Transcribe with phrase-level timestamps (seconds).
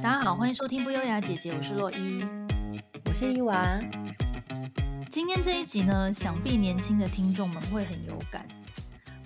[0.00, 2.24] 大家好，欢迎收听不优雅姐姐，我是洛伊，
[3.04, 3.80] 我是伊娃。
[5.10, 8.46] 今天这一集呢，想必年轻的听众们会很有感。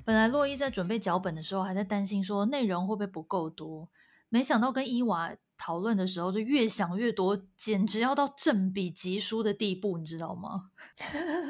[0.03, 3.91] 本来洛伊在准备脚本的时候，还在担心说内容会不会不够多，
[4.31, 10.71] 没想到跟伊娃讨论的时候，就越想越多，简直要到正比疾书的地步，你知道吗？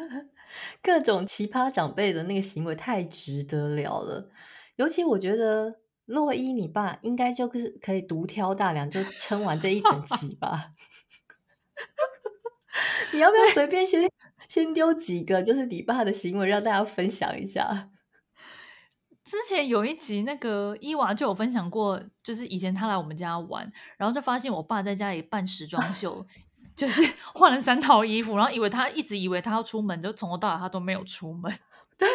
[0.82, 4.30] 各种奇葩长辈的那个行为太值得了了，
[4.74, 5.81] 尤其我觉得。
[6.12, 10.72] 洛伊，你爸应该就是可以独挑大梁，就撑完这一整集吧。
[13.14, 14.10] 你要不要随便先
[14.46, 17.88] 先丢几个，就是你爸的行为，让大家分享一下？
[19.24, 26.26] 之前有一集，那个伊娃就有分享过，就是以前他来我们家玩，然后就发现我爸在家里办时装秀，
[26.76, 27.02] 就是
[27.32, 31.50] 换了三套衣服，然后以为他一直以为他要出门，就从头到尾他都没有出门。
[31.96, 32.06] 对。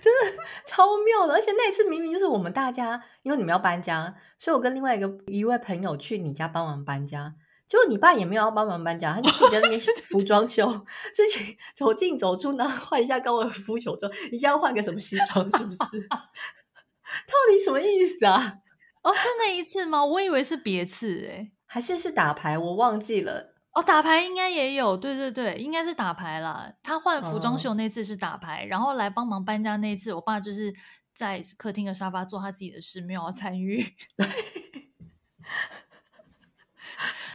[0.00, 7.34] 真的 超妙的，而且那一次明明就是我们大家，因为你们要搬家，所以我跟另外一个一位朋友去你家帮忙搬家。
[7.66, 10.68] 结果你爸也没有要帮忙搬家，他就自己在那边 服装修，
[11.14, 16.06] 自己走进走出，然后换一下高尔夫球装，你家要换个什么西装，是不是？
[16.08, 18.58] 到底什么意思啊？
[19.02, 20.04] 哦，是那一次吗？
[20.04, 23.53] 我以为是别次诶，还是是打牌，我忘记了。
[23.74, 26.72] 哦，打牌应该也有，对对对，应该是打牌啦。
[26.82, 30.72] 他换服装秀那次是打牌，哦、然后来帮忙搬家那次，我爸就是
[31.12, 33.84] 在客厅的沙发做他自己的事，没有要参与。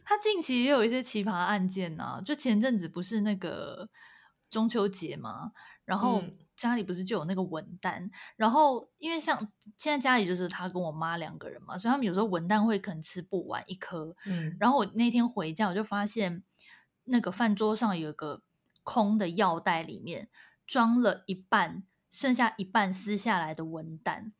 [0.04, 3.88] 他近期也有一些奇葩案件呐、啊，就前阵子不是那个
[4.50, 5.52] 中秋节嘛，
[5.90, 6.22] 然后。
[6.22, 9.38] 嗯家里不是就有那个文旦，然后因为像
[9.78, 14.14] 现在家里就是他跟我妈两个人嘛，所以他们有时候文旦会可能吃不完一颗。
[14.26, 16.42] 嗯，然后我那天回家我就发现
[17.04, 18.42] 那个饭桌上有一个
[18.82, 20.28] 空的药袋，里面
[20.66, 24.32] 装了一半，剩下一半撕下来的文旦。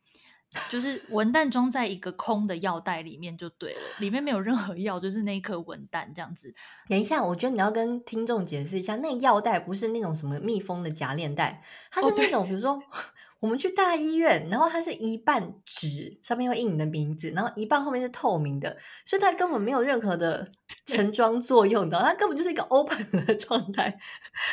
[0.69, 6.53] 就是文旦装在一个空的药袋里面就对了，里面没有任何药，就是那一颗文旦这样子。
[6.89, 12.81] 等一下，我觉得你要跟听众解释一下，那药袋不是那种什么密封的夹链袋，它是那种、哦、比如说
[13.39, 20.47] 我们去大医院，然后它是一半纸，上面会印你的名字，然后一半后面是透明的，所以它根本没有任何的
[20.85, 23.97] 盛装作用的，它根本就是一个 open 的状态。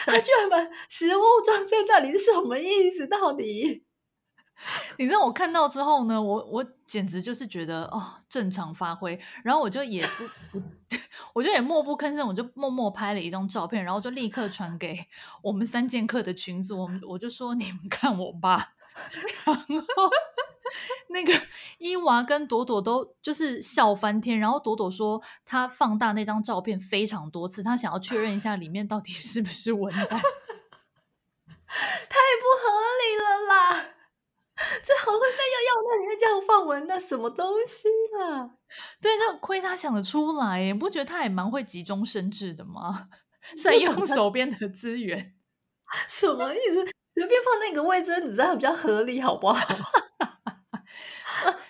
[0.06, 0.56] 它居然把
[0.88, 3.06] 食物装在那里，是什么意思？
[3.08, 3.84] 到底？
[4.98, 10.66] 你知道我看到之后呢，我我简直就是觉得哦，正常发挥，然后我就也不不，
[11.32, 15.06] 我就也默不吭声，我就默默拍了一张照片，然后就立刻传给
[15.42, 18.56] 我们三剑客的群组，我们我就说你们看我爸，
[19.46, 20.10] 然后
[21.10, 21.32] 那个
[21.78, 30.19] 伊娃跟朵朵都就是笑翻天，然后朵朵说她放大那张照片非常多次，她想要确认一下里面到底是不是文旦，太不
[32.58, 32.64] 合
[32.98, 33.94] 理了啦！
[34.82, 37.88] 最好会在要要那里面这样放文，那什么东西
[38.20, 38.50] 啊？
[39.00, 43.08] 对，这亏他想得出来，你不觉得他也蛮会急中生智的吗？
[43.56, 45.34] 善用手边的资源，
[46.08, 46.84] 什么意思？
[47.14, 49.64] 随便放那个位置，你知道比较合理，好不好？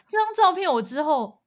[0.09, 1.41] 这张照片我之后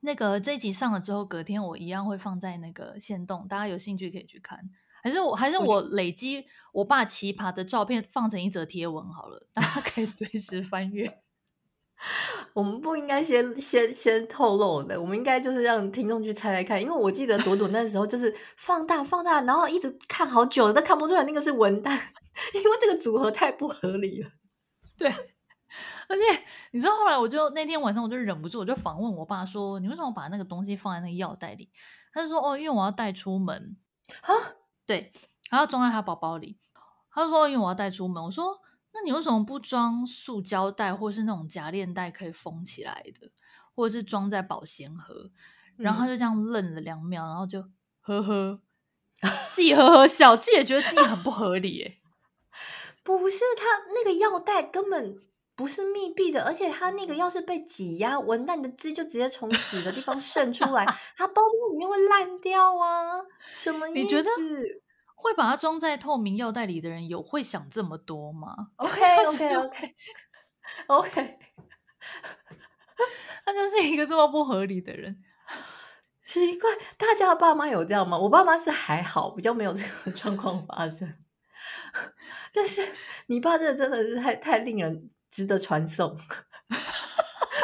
[0.00, 4.70] 那个这一集上了之后，隔天我一样会放在那个线动，大家有兴趣可以去看。
[5.06, 11.20] 还是我还是我累积我爸奇葩的照片放成一则贴文好了，大家 可以随时翻阅。
[12.52, 16.82] 我们不应该先先先透露的，我们应该就是让听众去猜猜看。
[16.82, 21.92] 因为我记得朵朵那时候就是放大放大，然后一直看好久都看不出来那个是文旦，
[22.52, 24.28] 因为这个组合太不合理了。
[24.98, 31.70] 对，而且你知道后来我就那天晚上我就忍不住，我就访问我爸说：“你为什么把那个东西放在那个药袋里？”
[32.12, 33.78] 他就说：“哦，因为我要带出门。”
[34.20, 34.34] 啊。
[34.86, 35.12] 对，
[35.50, 36.58] 然后装在他包包里。
[37.10, 38.60] 他说：“因为我要带出门。”我说
[38.92, 43.30] ：“那你为什么不装塑胶袋，或是那种夹链袋可以封起来的，
[43.74, 45.30] 或者是装在保鲜盒？”
[45.76, 47.62] 然后他就这样愣了两秒，然后就
[48.00, 48.60] 呵呵，
[49.50, 51.82] 自己呵呵笑，自己也觉得自己很不合理。
[51.82, 51.98] 哎，
[53.02, 53.64] 不是，他
[53.94, 55.18] 那个药袋根本
[55.56, 60.84] 不是密闭的，而且它那个要是被挤压，文旦的汁就直接从纸的地方渗出来，
[61.16, 63.22] 它包包里面会烂掉啊！
[63.50, 63.98] 什么意思？
[63.98, 64.30] 你觉得
[65.14, 68.54] 会把它装在透明药袋里的人有会想这么多吗？
[68.76, 69.94] OK OK OK
[70.88, 71.38] OK，
[73.46, 75.22] 他就是一个这么不合理的人。
[76.22, 78.18] 奇怪，大家的爸妈有这样吗？
[78.18, 81.16] 我爸妈是还好，比较没有这个状况发生。
[82.52, 82.86] 但是
[83.28, 85.08] 你爸这个真的是太太令人。
[85.36, 86.16] 值得传颂，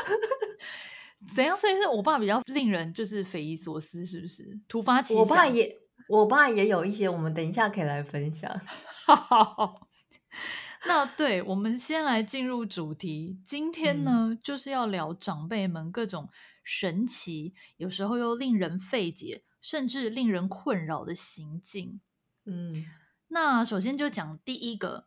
[1.35, 1.57] 怎样？
[1.57, 4.61] 所以是我爸比较令人就是匪夷所思，是不是？
[4.69, 5.23] 突发奇想。
[5.23, 8.61] 我爸也，我爸也有一些，我们等一下可以来分享。
[10.85, 13.41] 那对，我们先来进入主题。
[13.47, 16.29] 今天呢，嗯、就是要聊长辈们各种
[16.63, 22.03] 神奇，有时候又令人费解，甚至令人困扰的行径。
[22.45, 22.85] 嗯，
[23.29, 25.07] 那首先就讲第一个，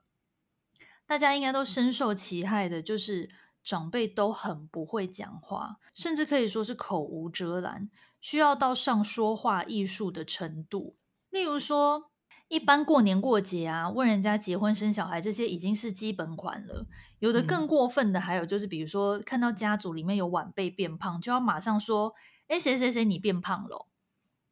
[1.05, 3.29] 大家应该都深受其害的，就是
[3.63, 7.89] 长辈都很不会讲话，甚至可以说是口无遮拦，
[8.21, 10.95] 需要到上说话艺术的程度。
[11.29, 12.11] 例如说。
[12.47, 16.85] 一般过年过节啊，问人家结婚生小孩这些已经是基本款了。
[17.17, 22.13] 有的更过分的，还有就是，比如说看到家族里面有晚辈变胖，就要马上说
[22.47, 23.87] ：“哎，谁谁谁你变胖了。”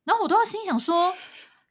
[0.06, 1.14] 然后我都要心想说：“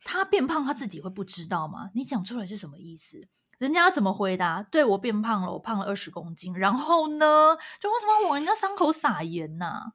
[0.05, 1.91] 他变胖，他自己会不知道吗？
[1.93, 3.27] 你讲出来是什么意思？
[3.63, 4.61] 人家怎么回答？
[4.73, 6.53] 对，我变胖了，我胖了二十公斤。
[6.59, 9.93] 然后呢，就为什么要往人家伤口撒盐呢？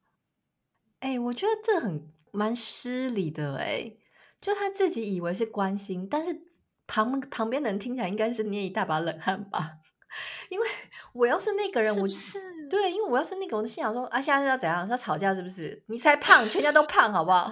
[1.01, 3.91] 哎，我觉得这很蛮失礼的哎。
[4.39, 6.43] 就他自己以为是关心，但是
[6.87, 9.79] 旁旁边的人听起来应该是捏一大把冷汗吧？
[10.49, 10.65] 因为
[11.11, 14.87] 我要是那个人，我是对，因为我要是那个，我就心想说啊，现在是要怎样？
[14.87, 15.83] 要吵架是不是？
[15.89, 17.51] 你才胖，全家都胖，好不好？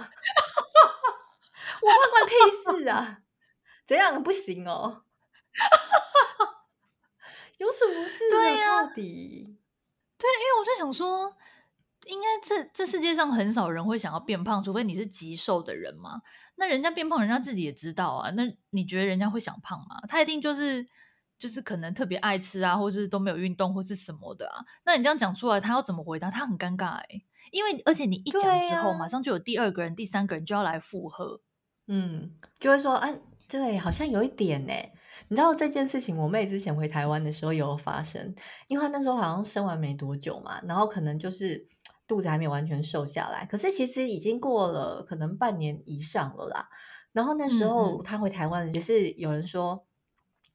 [1.82, 3.18] 我胖关屁事啊！
[3.86, 5.02] 怎样不行哦？
[7.58, 8.30] 有什么事？
[8.30, 9.56] 对呀、啊，到底
[10.18, 11.34] 对，因为我就想说。
[12.08, 16.22] 应该这这世界上很少人会想要变胖，除非你是极瘦的人嘛。
[16.54, 18.30] 那人家变胖，人家自己也知道啊。
[18.30, 20.00] 那你觉得人家会想胖吗？
[20.06, 20.86] 他一定就是
[21.36, 24.64] 就是可能特别爱吃啊，或是都没有运动，或是什么的啊。
[24.84, 26.30] 那你这样讲出来，他要怎么回答？
[26.30, 31.40] 他很尴尬哎、欸，因为而且你一讲之后，啊、马上就有第二个人、第三个人就要来附和，
[31.88, 33.18] 嗯，就会说，哎、啊，
[33.48, 34.72] 对，好像有一点呢。
[35.28, 38.34] 你知道这件事情，我妹之前回台湾的时候有发生，
[38.68, 41.68] 因为她那时候好像生完没多久嘛，然后可能就是。
[42.08, 46.68] 肚子还没有完全瘦下来，可是其实已经过了可能半年以上了啦。
[47.10, 49.84] 然后那时候她回台湾，也是有人说：“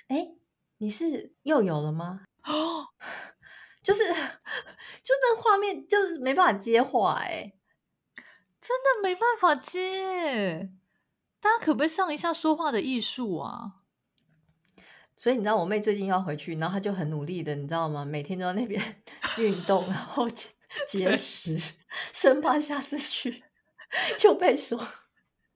[0.07, 0.39] 哎、嗯嗯，
[0.77, 2.87] 你是又有了吗？”哦，
[3.83, 4.05] 就是
[5.03, 7.51] 就那画面就是没办法接话，哎，
[8.61, 10.71] 真的没办法接。
[11.41, 13.80] 大家可不可以上一下说话的艺术啊？
[15.21, 18.03] 所以你知道我妹最近要回去，然后她就很努力的，你知道吗？
[18.03, 18.81] 每天都在那边
[19.37, 20.27] 运动，然后。
[20.87, 21.57] 节食，
[22.13, 23.43] 生怕下次去
[24.23, 24.79] 又被说。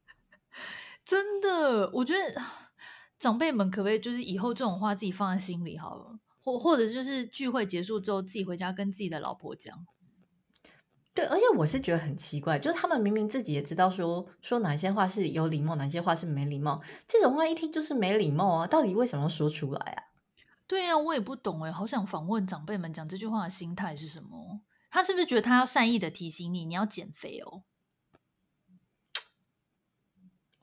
[1.06, 2.41] 真的，我觉得
[3.17, 9.85] 长辈们可不可以就是以后这种话自己放在心里好了，或或者就是聚会结束之后自己回家跟自己的老婆讲。
[11.15, 18.67] 对，而且我是觉得很奇怪，就是他们明明自己也知道说说哪些话是有礼貌，哪些话是没礼貌，这种话一听就是没礼貌啊！
[18.67, 20.03] 到底为什么要说出来啊？
[20.67, 24.59] 对呀、啊，我也不懂哎，好想访问长辈们讲这句话的心态是什么。
[24.91, 27.63] 他是不是觉得他要善意的提醒你，你要减肥哦？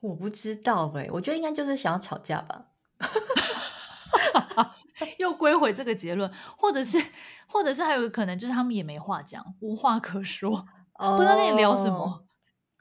[0.00, 2.66] 我不知道哎，我觉得应该就是想要吵架吧。
[5.19, 6.99] 又归回这个结论，或者是，
[7.46, 12.25] 或者是还有个可能，就是他们也没话讲，无话可说，哦、不知道跟你聊什么，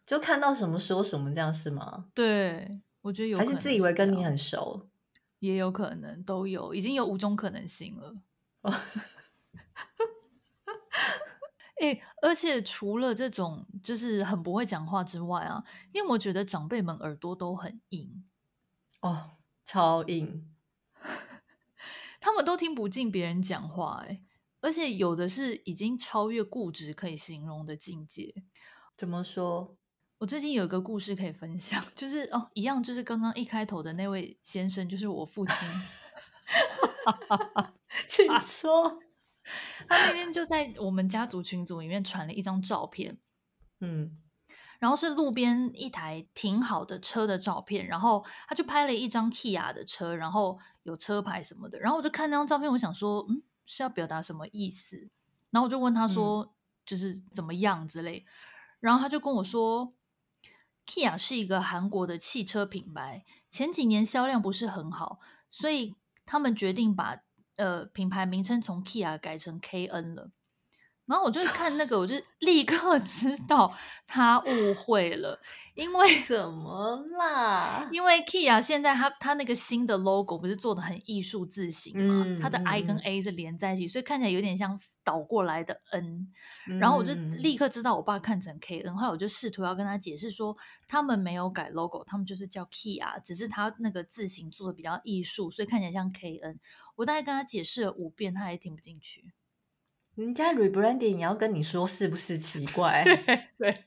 [0.06, 2.06] 就看到什么说什么，这样是吗？
[2.13, 4.88] 对，我觉得有可能是，还是自以为跟你很熟，
[5.39, 8.15] 也有可能，都有，已经有五种可能性了。
[11.81, 18.23] 哎，而且除了这种就是很不会讲话之外啊，你有没有觉得长辈们耳朵都很硬？
[19.00, 19.31] 哦，
[19.65, 20.50] 超硬，
[22.21, 24.21] 他们都听不进别人讲话，哎，
[24.62, 28.33] 而且有的是已经超越固执可以形容的境界。
[28.95, 29.75] 怎么说？
[30.19, 35.56] 我最近有一个故事可以分享， 就是哦，一样，就是刚刚一开头的那位先生，就是我父亲。
[38.07, 38.99] 请说。
[39.90, 43.18] 他那天就在我们家族群组里面传了一张照片，
[43.80, 44.16] 嗯，
[44.81, 55.07] 然后是路边一台停好的车的照片，然后他就拍了一张 Kia 的车，然后有车牌什么的，然后我就看那张照片，我想说，嗯，是要表达什么意思？
[55.52, 56.50] 然后我就问他说，嗯、
[56.83, 58.26] 就是怎么样之类，
[58.80, 59.94] 然后他就跟我说
[60.88, 65.19] ，Kia 是一个韩国的汽车品牌，前几年销量不是很好，
[65.50, 65.95] 所以
[66.26, 67.21] 他们决定把。
[67.57, 70.31] 呃，品牌名称从 Kia 改成 KN 了，
[71.05, 73.73] 然后我就 看那个，我就立刻知道
[74.07, 75.39] 他误会了，
[75.75, 77.89] 因为怎么啦？
[77.91, 86.27] 因为 Kia 现在他他那个新的 logo 不是做的很艺术字型嘛，嗯、它的 I 跟 A 是连在一起，嗯、所以看起来有点像倒过来的 N，、
[86.67, 90.55] 嗯、然后我就立刻知道我爸看成 KN，后来我就试图要跟他解释说，
[90.87, 96.59] 他们没有改 logo，他们就是叫 Kia，只是他那个字型做的比较艺术，所以看起来像 KN。
[96.97, 99.33] 我大概跟他解释了五遍，他也听不进去。
[100.15, 103.03] 人家 rebranding 也要跟你说是不是奇怪？
[103.03, 103.85] 对，对，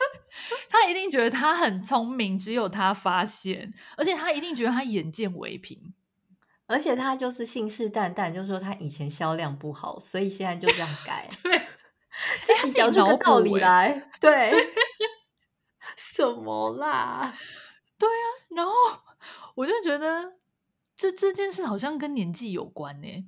[0.70, 5.92] 他一定觉得他很聪明，只有他发现，而且他一定觉得他眼见为凭。
[6.66, 11.28] 而且他就是信誓旦旦，就是说他以前销量不好，所以现在就这样改。
[11.44, 11.58] 对，
[12.42, 13.88] 自己讲出个道理来。
[13.90, 14.52] 欸、对，
[15.96, 17.32] 什么啦？
[17.98, 18.24] 对啊，
[18.56, 18.72] 然后
[19.54, 20.32] 我就觉得
[20.96, 23.26] 这这件事好像跟年纪有关呢、欸。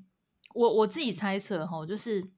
[0.55, 2.31] 我我自己猜测哈，就是。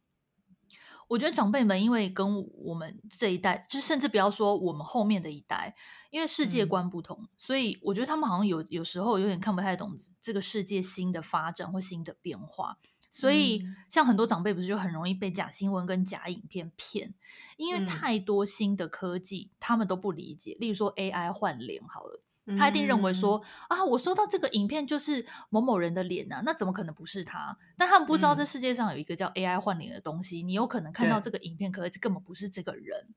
[1.11, 5.75] 我觉得长辈们因为跟我们这一代，就甚至不要说我们后面的一代，
[6.11, 12.79] 因为世界观不同，嗯、所以我觉得他们好像有有时候有点看不太懂这个世界新的发展或新的变化。
[13.11, 17.13] 所以像很多长辈不是就很容易被假新闻跟假影片骗，
[17.57, 20.57] 因为太多新的科技他们都不理解。
[20.61, 22.23] 例如说 AI 换脸好了。
[22.57, 27.57] 他一定认为说、嗯、啊，我收到这个影片就是某某人的脸啊，那怎么可能不是他？
[27.77, 33.09] 但他们不知道这世界上有一个叫 AI 换脸的东西，嗯、你有可能看到这个影片，可是根本不是这个人。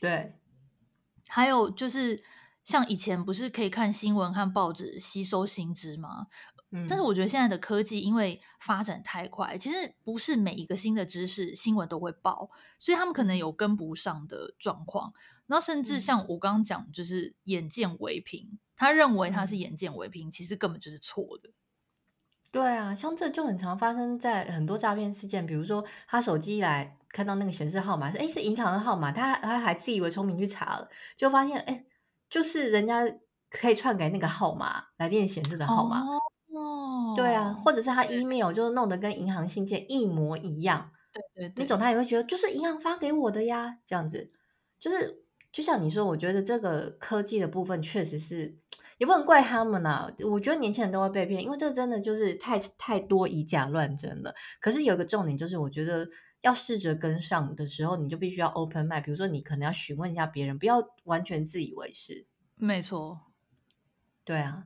[0.00, 0.34] 对。
[1.28, 2.22] 还有就是
[2.64, 6.28] 像以前不是可以看新闻和报纸吸收新知吗？
[6.70, 6.86] 嗯。
[6.88, 15.12] 但是我觉得现在的科技因为发展太快，其实不是每一个新的知识新闻都会报，所以他们可能有跟不上的状况。
[15.46, 18.58] 然后甚至像我刚刚讲，就是眼见为凭。
[18.76, 21.50] 他认为他是眼见为凭，嗯、其实根本就是错的。
[22.50, 31.84] 对啊，像这就很常发生在很多诈骗事件，比如说他手机一来看到那个显示号码是哎是银行的号码，他他还自以为聪明去查了，就发现哎
[32.30, 33.02] 就是人家
[33.50, 36.18] 可以篡改那个号码来电显示的号码哦。
[37.16, 44.32] 对啊，或者是他 email 就弄得跟银行信件一模一样，对对对，那种他也会觉得就是银行发给我的呀，这样子
[44.78, 48.58] 就是就像你说，我觉得这个科技的部分确实是。
[48.98, 54.34] 也不能怪他们呐、啊，我觉得年轻人都会被骗，因为这真的就是太太多以假乱真了。
[54.60, 56.08] 可是有一个重点就是，我觉得
[56.40, 59.04] 要试着跟上的时候，你就必须要 open mind。
[59.04, 62.26] 比如说，你可能要询问一下别人，不要完全自以为是。
[62.56, 63.20] 没错，
[64.24, 64.64] 对啊。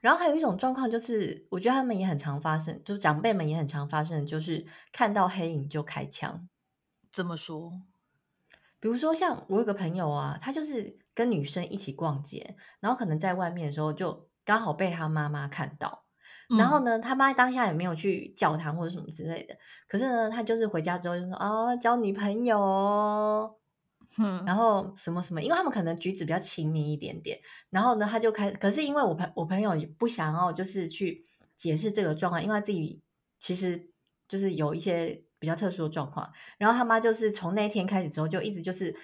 [0.00, 6.48] 然后还有一种状况就是，我觉得他们也很常发生，就是长辈们也很常发生，就是看到黑影就开枪。
[7.10, 7.72] 怎么说？
[8.80, 10.98] 比如说，像我有个朋友啊，他就是。
[11.18, 16.04] 跟女生一起逛街，然后可能在外面的时候就刚好被他妈妈看到，
[16.48, 19.56] 嗯、然后呢，他妈当下也没有去叫他或者什么之类的，
[19.88, 22.56] 可是呢，他就是回家之后就说啊，交女朋友，
[24.16, 27.38] 嗯，然后什么什么，因为他们可能举止比较亲密一点点，
[27.70, 33.00] 然后呢，他就开，可是因为我朋我朋友也不想要就是去解释这个状况，因为他自己
[33.38, 33.90] 其实
[34.26, 38.96] 就是有一些比较特殊的状况，然后他妈就是从那一天开始之后就一直就是。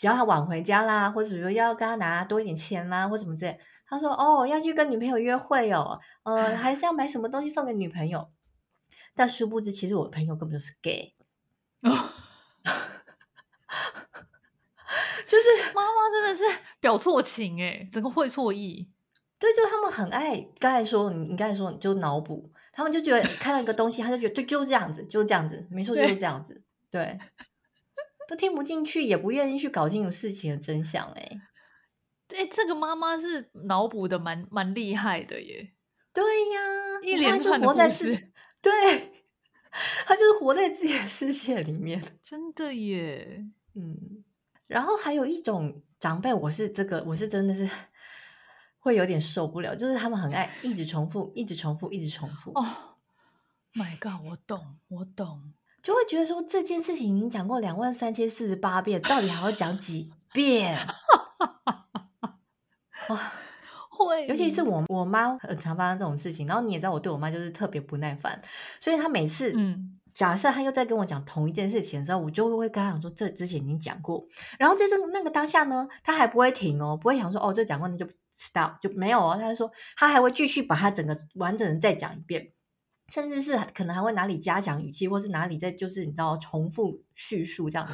[0.00, 8.30] 只要他晚回家啦，或者说要跟他拿多一点钱啦，或什么之类，他说哦要去跟女朋友约会哦，呃还是要买什么东西送给女朋友。
[9.16, 11.16] 但殊不知，其实我朋友根本就是 gay，
[11.82, 11.90] 哦，
[15.28, 16.42] 就是妈妈真的是
[16.80, 18.90] 表错情诶，整个会错意。
[19.38, 27.16] 对，就他们很爱刚才说你，你刚才说你就脑补，他们就觉得看到一个东西，他就觉得就，就是这样子，就是这样子，没错，就是这样子，对。
[28.28, 31.40] 都听不进去，也不愿意去搞清楚事情的真相，哎，
[32.36, 35.72] 哎，这个妈妈是脑补的蛮蛮厉害的耶。
[36.12, 39.24] 对呀，一连串的故事，对，
[40.04, 43.46] 他就是活在自己的世界里面，真的耶。
[43.74, 44.22] 嗯，
[44.68, 47.68] 然后还有一种长辈，我是这个，我是真的是
[48.78, 52.52] 会有点受不了，就是他们很爱一直重复，一直重复，一直重复。
[52.52, 52.64] 哦
[53.74, 55.52] ，My God，我懂，我懂。
[55.82, 60.78] 就会觉得说，这件事情已经讲过两万三千四十八遍，到底还要讲几遍？
[63.90, 66.46] 会，尤其是我我妈很常发生这种事情。
[66.46, 68.40] 然后你也知道，我对我妈就是特别不耐烦，
[68.78, 74.26] 所以她每次，嗯，假设他又在跟我讲同一件事情的时候，我就会跟他讲说，这之前已经讲过。
[74.58, 79.38] 然后在这个那个当下呢，他还不会停哦，不会想说哦，这讲过那就 stop 就没有哦。
[79.40, 82.50] 他就说，他还会继续把他整个完整的再讲一遍。
[83.12, 87.92] 甚至是可能还会哪里加强语气，或是哪里在就是你知道重复叙述这样子，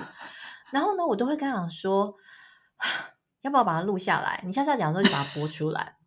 [0.73, 2.17] 然后呢，我都会跟他讲说，
[3.43, 4.43] 要不要把它录下来？
[4.47, 5.99] 你下次要讲的时候就把它播出来。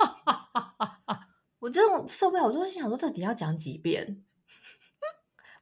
[1.60, 4.22] 我这种受不了，我都想说到底要讲几遍？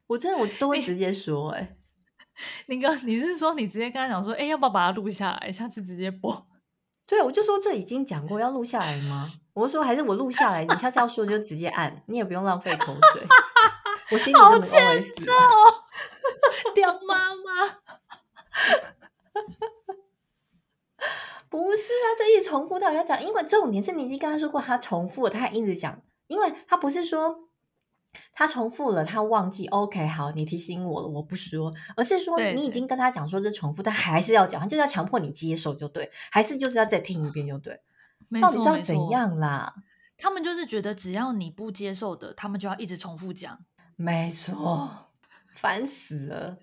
[0.09, 1.77] 我真的我都会直接说、欸，哎，
[2.65, 5.51] 那个你是说你直接跟他讲说，哎，要不要把它录下来？
[5.51, 6.45] 下次直接播。
[7.05, 9.31] 对，我就说这已经讲过，要录下来吗？
[9.53, 13.27] 我就说还是我录下来，你下次要说就直接按，你也不用浪费口水。
[14.11, 15.83] 我心里这么 OS 哦，
[16.73, 17.77] 刁妈妈。
[21.49, 27.48] 不是啊，这一直重复到底要讲，因为这种年是你已经跟他说过，他重复了，他还一直讲，因为他不是说。
[28.33, 29.67] 他重复了，他忘记。
[29.67, 37.79] OK，好，你提醒我了，我不说，而是说你已经跟他讲说这重复，但还是要讲，他就是要强迫你接受就对，还是就是要再听一遍就对。
[38.41, 39.73] 到底是要怎样啦？
[40.17, 43.59] 他们就是觉得只要你不接受的，他们就要一直重复讲。
[43.95, 44.89] 没错，
[45.53, 46.57] 烦死了！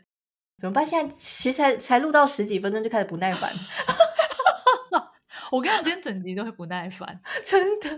[0.59, 0.87] 怎么办？
[0.87, 3.53] 现在其实才才录到十几分钟就开始不耐烦。
[5.53, 7.89] 我跟你讲，今天整集都会不耐烦， 真的。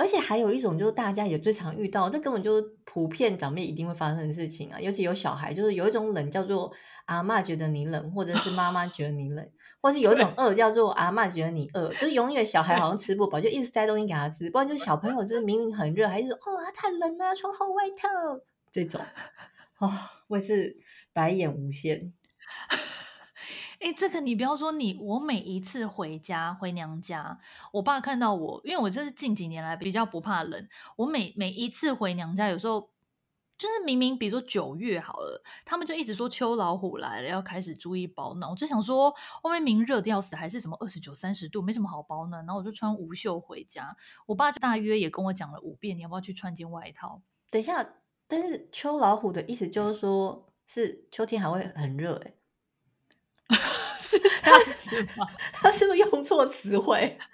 [0.00, 4.80] 而且还有一种，就是大家也最常遇到，这根本就是普遍长辈一定会发生的事情啊。
[4.80, 6.72] 尤其有小孩，就是有一种冷叫做
[7.04, 9.46] 阿嬷觉得你冷，或者是妈妈觉得你冷，
[9.82, 14.48] 或是有一种饿叫做阿嬷觉得你饿，就是永远小孩好像吃不饱，就一直塞东西给他吃。
[14.48, 18.08] 不然就是小朋友就是明明很热，还是说哦他太冷了，穿厚外套
[18.72, 18.98] 这种。
[19.78, 19.92] 哦，
[20.28, 20.76] 我也是
[21.12, 22.12] 白眼无限。
[23.80, 27.40] 哎，这个你不要说你，我每一次回家回娘家，
[27.72, 32.90] 我爸看到我，因为我这是近几年来比较不怕冷，我每每一次回娘家，有时候
[33.56, 38.50] 就是明明比如说九月好了，他们就一直说秋老虎来了，要开始注意保暖。
[38.50, 42.44] 我就想说，外面明热的要死，还是什么二十九三十度，没什么好保暖。
[42.44, 43.96] 然后我就穿无袖回家，
[44.26, 47.22] 我爸就大约也跟我讲了五遍，你要不要去穿件外套？
[47.50, 47.94] 等一下，
[48.28, 52.34] 但是秋老虎的意思就是说，是秋天还会很热，哎。
[54.00, 55.26] 是 这样子吗？
[55.52, 57.18] 他是不是用错词汇？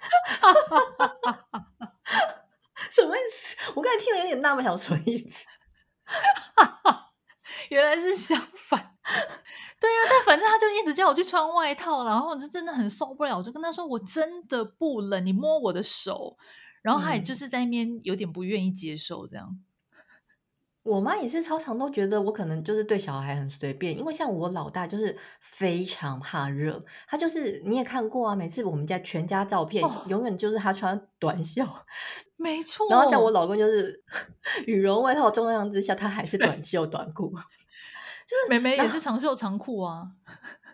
[2.91, 3.55] 什么意思？
[3.75, 5.45] 我刚才听了有点纳闷，想说什么意思？
[7.69, 8.95] 原来是相反。
[9.79, 16.37] 对呀、啊，但反正他就一直叫我去穿外套，然后我就真的很受不了，我就跟他说我真的不冷，你摸我的手。
[16.81, 19.59] 然后他也就是在那边有点不愿意接受这样。
[20.87, 31.63] 我妈也是超常都觉得我可能就是对小孩很随便，因为像我老大就是非常怕热，他就是你也看过啊，每次我们家全家照片，哦、永远就是他穿短袖，
[32.37, 32.87] 没错。
[32.89, 34.01] 然后像我老公就是
[34.65, 37.29] 羽绒外套重量之下，他还是短袖短裤，
[38.25, 40.07] 就是妹妹也是长袖长裤啊。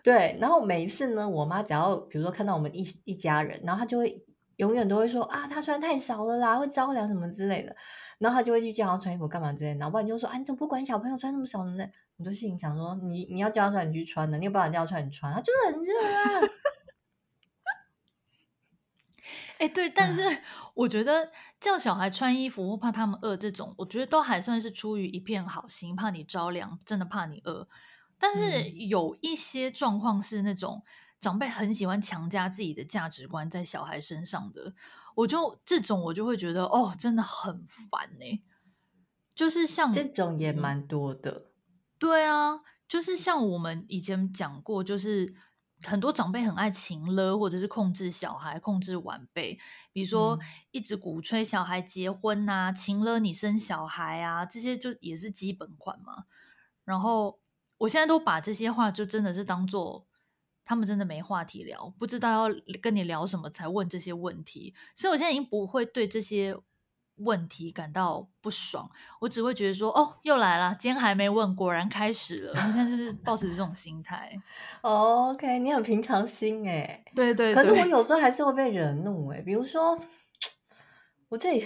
[0.02, 4.22] 对，然后每一次呢，我妈只要比如说看到我们一一家人，然后她就会
[4.56, 7.74] 永远都会说啊，他穿太少了啦，会着凉什么之类的。
[8.18, 11.86] 然后他就会去叫他穿衣服干嘛之类的，然后不然就说啊，你怎么不管小朋友穿那么少的呢？
[12.16, 16.48] 我就心里想说，你你要叫他穿，你去穿的，你有办法叫他穿，你穿，他就是很热啊。
[19.58, 20.22] 哎，对，但是
[20.74, 27.68] 我觉得叫小孩穿衣服或怕他们饿这种，我觉得都还算是出于一片好心，怕你着凉，真的怕你饿。
[28.18, 30.82] 但是有一些状况是那种
[31.18, 34.72] 长辈很喜欢强加自己的价值观在小孩身上的。
[35.14, 38.44] 我就这种，我就会觉得哦，真的很烦呢。
[39.34, 41.44] 就是像这种也蛮多的，嗯，
[41.98, 45.34] 对啊，就是像我们以前讲过，就是
[45.82, 49.58] 很多长辈很爱情了，或者是控制小孩、控制晚辈，
[49.92, 50.38] 比如说
[50.70, 56.24] 一直鼓吹小孩结婚啊，情了你生小孩啊，这些就也是基本款嘛。
[56.84, 57.40] 然后
[57.78, 60.06] 我现在都把这些话就真的是当做。
[60.64, 66.56] 他们真的没话题聊，不知道要跟你聊什么才问这些问题，所以我现在已经不会对这些
[67.16, 72.52] 问题感到不爽，我只会觉得说，哦，又来了，今天还没问，果然开始了。
[72.52, 74.36] 我现在就是抱持这种心态。
[74.82, 77.54] OK，你很平常心哎，对，对对。
[77.54, 79.96] 可是我有时候还是会被惹怒哎，比如说
[81.28, 81.64] 我这里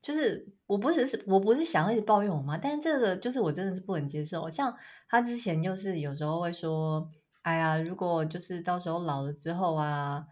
[0.00, 4.48] 就是我不是是我不是想要一直抱怨我妈，但是这个就是我真的是不能接受。
[4.48, 4.74] 像
[5.08, 7.10] 他之前就是有时候会说。
[7.42, 10.26] 哎呀，如果就是到时候老了之后啊，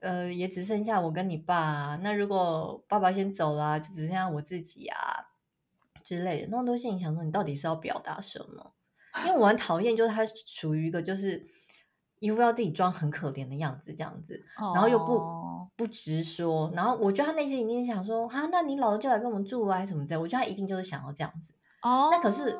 [0.00, 1.96] 呃，也只剩下我跟你爸啊。
[2.02, 4.98] 那如果爸爸先走了，就只剩下我自己啊
[6.04, 8.74] 之类的，那都心里想说，你到底是要表达什么？
[9.26, 11.46] 因为我很讨厌，就是他属于一个就是
[12.18, 14.44] 一副要自己装很可怜的样子，这样子，
[14.74, 15.18] 然后又不
[15.76, 16.70] 不直说。
[16.74, 20.18] 然后我觉得他内心一定想说，哈，那你老了就来跟我们住啊，什么之类。
[20.20, 21.54] 我觉得他一定就是想要这样子。
[21.80, 22.58] 哦，那可是。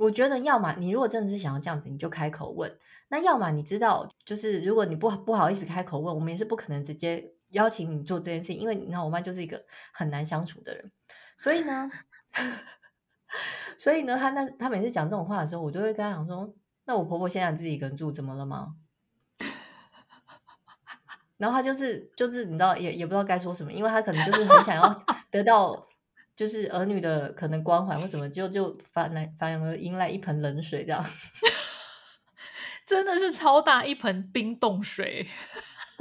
[0.00, 2.70] 我觉得，要么你如果真的是想要这样子，你就开口问；
[3.08, 10.90] 那要么你知道，就是如果你不不好意思开口问，我们也是不可能直接邀请你做这件事情，因为你看我妈就是一个很难相处的人，
[11.36, 11.90] 所以呢，
[13.76, 16.50] 所以呢，她那她每次讲这种话的时候，我就会跟她讲说
[16.86, 18.76] ：“那我婆婆现在自己一个人住，怎么了吗？”
[21.36, 25.89] 然后她就是就是你知道，也也不知道该说什么，因为她可能就是很想要得到。
[26.40, 31.04] 就是儿女的可能关怀或什么，就就反来反而迎来一盆冷水，这样
[32.88, 35.28] 真的是超大一盆冰冻水。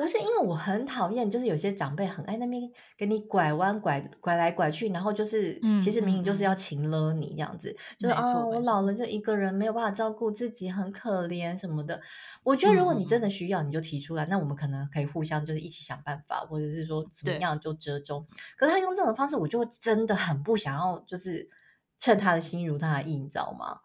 [0.01, 2.61] 不是因为我很讨厌，就是有些长辈很爱那边
[2.97, 11.99] 给你拐弯拐拐来拐去，然后就是、嗯、其实明明就是要情了你这样子，嗯、就是啊、哦，我老了就一个人没有办法照顾自己，很可怜什么的。
[12.43, 18.25] 我觉得如果你真的需要，你就提出来，嗯、那我们可能可以互相就是一起想办法，或者是说怎么样就折中。
[18.57, 21.49] 可是他用这种方式，我就真的很不想要，就是
[21.97, 23.79] 趁他的心如他的意，你知道吗？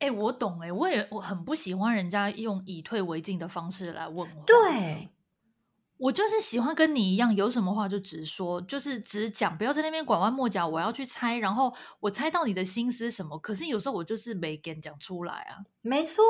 [0.00, 4.44] 哎、欸，我懂哎、欸，我也我很不喜欢人家用以退为进的方式来问我。
[4.46, 5.08] 对，
[5.98, 10.66] 我就是喜欢跟你一样，有什么话就直说，就是直讲，不要在那边拐弯抹角。
[10.66, 13.36] 我要去猜，然后我猜到你的心思什么。
[13.38, 15.58] 可是有时候我就是没敢讲出来啊。
[15.82, 16.22] 没错，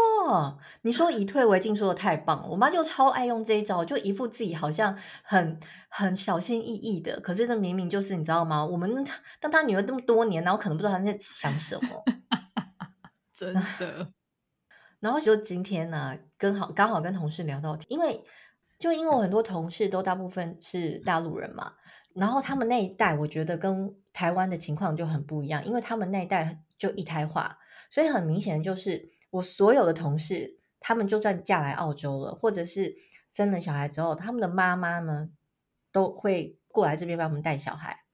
[0.82, 2.48] 你说以退为进说的太棒了。
[2.48, 8.64] 我妈就超爱用这一招，就一副自己好像很很小心翼翼的，可是这明明就是你知道吗？
[8.64, 9.04] 我们
[9.40, 12.04] 当她女儿这么多年，然后可能不知道她在想什么，
[13.38, 14.12] 真 的。
[15.00, 18.24] 然后就今天呢、啊，刚好刚好跟同事聊到，因为。
[18.80, 21.74] 就因为我很多同事都大部分是大陆人嘛，
[22.14, 27.58] 然后他们那一代我觉得跟台湾的情况就很不一样，因为他们那一代就一胎化，
[27.90, 32.94] 所以很明显就是我所有的同事，他们就算嫁来澳洲了，或者是
[33.32, 35.28] 生了小孩之后，他们的妈妈呢
[35.90, 38.04] 都会过来这边帮我们带小孩，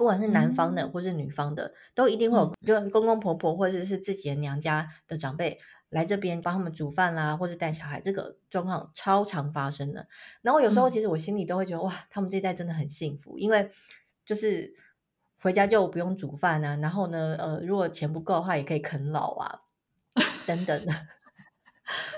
[0.00, 5.60] 不管是男方的或是女方的，都一定会有，就公公婆婆或者是自己的娘家的长辈。
[5.90, 10.08] 来这边帮他们煮饭啦，或是带小孩，这个状况超常发生的。
[10.40, 13.70] 然后有时候其实我心里都会觉得，嗯、哇，他们这一代真的很幸福，因为
[14.24, 14.72] 就是
[15.38, 16.76] 回家就不用煮饭啊。
[16.76, 19.60] 然后呢，呃，如果钱不够的话，也可以啃老啊，
[20.46, 20.94] 等等的。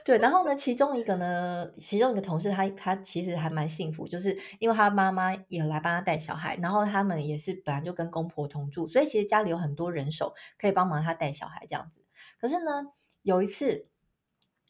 [0.04, 12.04] 对，然后呢，其中一个呢，其中一个同事他他其实还蛮幸福，就是因为他妈妈也来帮他带小孩，然后他们也是本来就跟公婆同住，所以其实家里有很多人手可以帮忙他带小孩这样子。
[12.38, 12.92] 可是呢。
[13.24, 13.86] 有一次，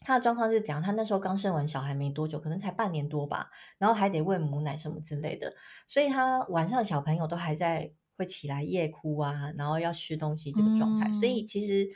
[0.00, 5.54] 他的状况是讲，他那时候刚生完小孩没多久，可能才半年多吧，然后还得喂母奶什么之类的，
[5.86, 11.88] 所以他晚上小朋友都还在会起来夜哭啊，然后要吃东西这个状态，嗯、所以其实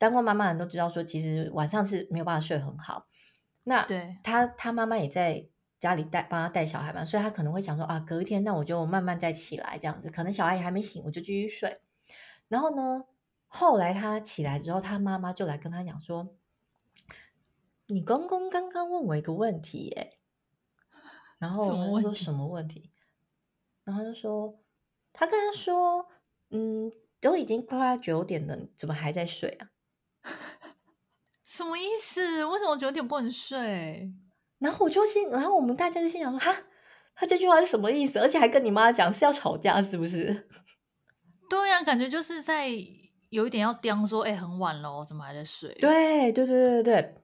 [0.00, 3.06] 当过妈妈的人都知道，说其实晚上是没有办法睡很好。
[3.64, 5.46] 那对他他妈妈也在
[5.78, 11.82] 家里带帮他带小孩嘛，所以他可能会想说啊，隔一天那我就慢慢再起来这样子，可能小孩也还没醒，我就继续睡。
[12.48, 13.04] 然后呢，
[13.46, 16.34] 后来他起来之后，他妈妈就来跟他讲说
[17.88, 20.18] ：“你公公刚刚问我一个问题，耶。”
[21.38, 22.90] 然后他说：“什么问题？”
[23.84, 24.58] 然后他就说
[25.12, 26.08] ：“他跟他说，
[26.48, 29.69] 嗯，都已经快要九点了，怎么还在睡啊？”
[31.50, 32.44] 什么意思？
[32.44, 34.08] 为什么九点不能睡？
[34.60, 36.56] 然后我就心，然后我们大家就心想说：“哈，
[37.14, 38.20] 他这句话是什么意思？
[38.20, 40.48] 而且还跟你妈讲是要吵架，是不是？”
[41.50, 42.70] 对呀，感觉就是在。
[43.30, 45.72] 有一点要刁说，哎、欸，很晚了，怎么还在睡？
[45.74, 47.14] 对，对，对，对，对。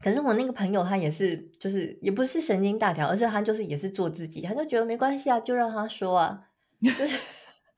[0.00, 6.44] 可是我那个朋友他也是，就是也不是神经大条，而是他就是也是做自己，他就觉得没关系啊，就让他说啊，
[6.80, 7.18] 就是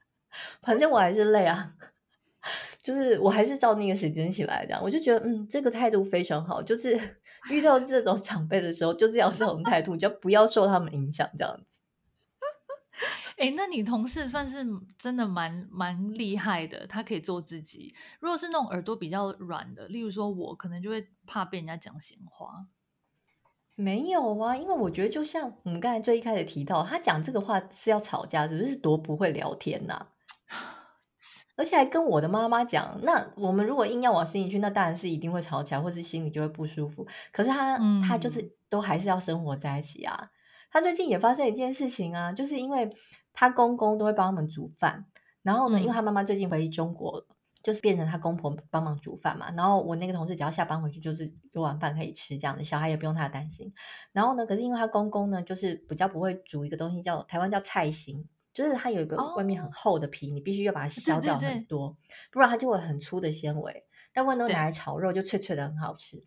[0.60, 1.72] 反正我还是累啊，
[2.80, 6.98] 就是我还是照那个时间起来这样，我就觉得嗯，这个态度非常好，就是
[7.50, 11.80] 遇到这种长辈的时候，就是要这种态度，就不要受他们影响这样子。
[13.36, 14.66] 哎，那你同事算是
[14.98, 17.94] 真的蛮蛮厉害的，他可以做自己。
[18.20, 22.66] 如果是那种耳朵比较软的，例如说我，可能就会怕被人家讲闲话。
[23.74, 30.08] 没有啊，因为我觉得就像我们刚才最一开始提到，他讲这个话是要吵架，只是多不会聊天呐、啊，
[31.61, 32.99] 而且还跟我的妈妈讲。
[33.03, 37.07] 那我们如果硬要往心里去，那当然是一定会吵起来，或是心里就会不舒服。
[37.33, 40.31] 可是他、嗯、他就是都还是要生活在一起啊。
[40.70, 42.90] 他最近也发生一件事情啊，就是因为。
[43.33, 45.07] 他公公都会帮他们煮饭，
[45.42, 47.25] 然后呢，嗯、因为他妈妈最近回中国，
[47.62, 49.53] 就是变成他公婆帮忙煮饭嘛。
[49.57, 53.73] 然后我那个同事只要下班回去，就是有晚饭可以吃，这样的小孩也不用他担心。
[54.12, 63.84] 然后呢，可是因为他公公呢，就是比较不会煮一个东西叫台湾叫菜心，就是它有一个外面很厚的皮，哦、你必须要把它削掉很多，对对对，不然它就会很粗的纤维。
[64.12, 66.22] 但问都拿来炒肉，就脆脆的很好吃。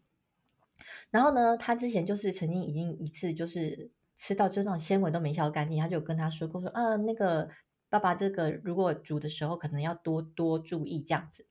[1.12, 3.92] 然后呢，他之前就是曾经已经一次就是。
[4.16, 7.50] 吃到就那种纤维都没削干净，他就跟他说过说，啊，那个
[7.90, 11.48] 爸爸，这个如果煮的时候可能要多多注意这样子。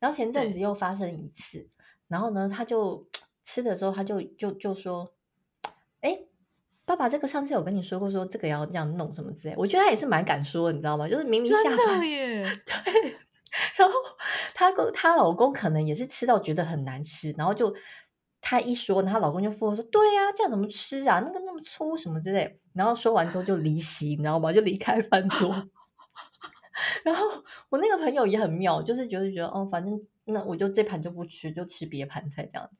[0.00, 1.68] 然后前阵子又发生一次，
[2.08, 3.06] 然后呢，他就
[3.44, 5.12] 吃的时候他就就就说，
[6.00, 6.20] 哎，
[6.86, 9.54] 爸爸，这个上次有跟你说过，说这个要这样弄什么之类。
[9.58, 11.06] 我觉得他也是蛮敢说，你知道吗？
[11.06, 13.16] 就是明明下班 耶，对。
[13.76, 13.94] 然后
[14.54, 17.74] 她公她老公可能也是吃到觉得很难吃，然后就。
[18.48, 21.18] 她一说，然后老公就附和说：“对呀、啊，这样怎么吃啊？
[21.18, 24.52] 那个那么粗什么之类。”然后说完之后就离席，你知道吗？
[24.52, 25.50] 就离开饭桌。
[27.02, 27.26] 然后
[27.70, 32.76] 我那个朋友也很妙，就是觉得觉得哦，反正那我就这盘就不吃，就吃别盘菜这样子。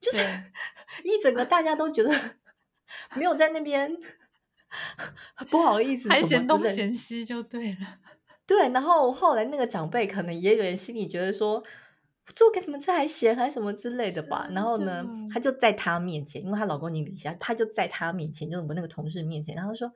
[0.00, 0.18] 就是
[1.04, 2.10] 一整个大家都觉得
[3.16, 3.96] 没有在那边
[5.50, 7.80] 不好意思，还嫌东嫌西就对了。
[8.46, 11.62] 对，然后后来那个长辈可能也有人心里觉得说。
[12.36, 19.88] 做给你们吃还咸还什么之类的吧，然后呢，她就在她面前，因为她老公已经离下，她就在她面前，就是我们那个同事面前，然后说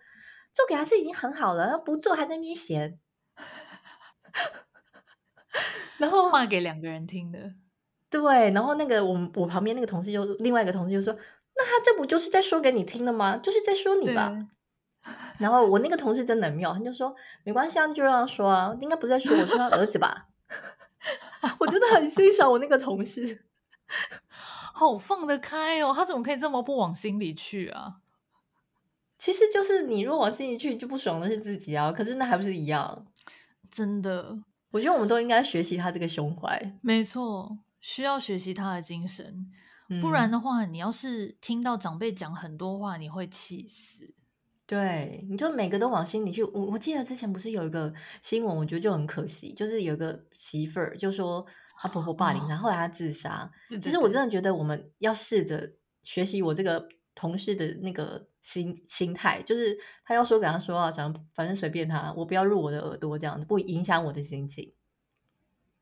[0.53, 2.99] 做给她吃已经很好了，不做还在那边嫌，
[5.99, 7.53] 然后话给两个人听的，
[8.11, 11.16] 对，然后那个我们我旁边那个同事就另外一个同事就说，
[11.57, 13.37] 那他这不就是在说给你听的吗？
[13.38, 14.47] 就是在说你吧。
[15.38, 17.14] 然后我那个同事真的很妙，他就说
[17.45, 20.29] 没关系啊，就让他说啊，应该不是在说我是他儿子吧？
[21.61, 23.45] 我真的很欣赏我那个同事，
[24.75, 27.97] 好放得开哦，他怎么可以这么不往心里去啊？
[29.16, 31.90] 其实就是你若往心里去，就不爽的是自己啊。
[31.92, 33.07] 可是那还不是一样？
[33.71, 34.37] 真的，
[34.73, 36.61] 我觉得我们都应该学习他这个胸怀。
[36.83, 39.53] 没错，需要学习他的精神，嗯、
[40.01, 44.12] 不然的话，你要是听到长辈讲很多话，你会气死。
[44.66, 46.42] 对，你就每个都往心里去。
[46.42, 51.46] 我我记得之前不是有一个新闻，我觉得就很可惜，就是有一个媳妇儿就说
[51.79, 53.49] 她婆婆霸凌，然后后来她自杀。
[53.81, 55.72] 其实我真的觉得我们要试着
[56.03, 64.72] 学习我这个同事的那个心心态，就是他要说给他说啊，讲反正随便他，我不要入我的耳朵，这样不影响我的心情。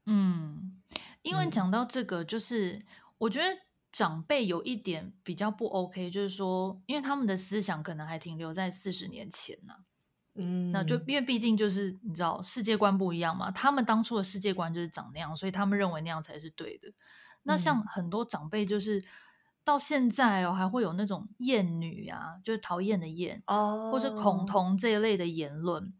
[0.05, 0.79] 嗯，
[1.23, 2.83] 因为讲到这个，就是、嗯、
[3.17, 3.47] 我觉得。
[3.94, 9.78] 长辈有一点比较不 OK，就是说，因为他们的思想可能还停留在四十年前呢、啊。
[10.35, 16.88] 嗯，那就因为毕竟就是你知道世界观不一样嘛，他们当初的世界观就是长那样，所以他们认为那样才是对的。
[17.44, 19.00] 那像很多长辈就是
[19.62, 25.94] 到现在哦，还会有那种厌女啊，就是讨厌的厌哦，或是恐同这一类的言论。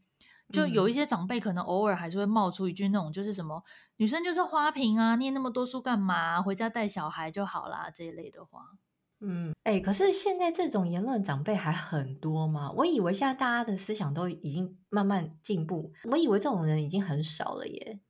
[0.55, 3.63] 就有一些长辈可能偶尔还是会冒出一句那种，就是什么
[3.97, 6.41] 女生就是花瓶啊，念那么多书干嘛？
[6.41, 8.61] 回家带小孩就好啦，这一类的话。
[9.21, 12.71] 嗯，哎、欸，可是现在这种言论长辈还很多吗？
[12.77, 18.01] 我以为现在大家的思想都已经慢慢进步，我以为这种人已经很少了耶。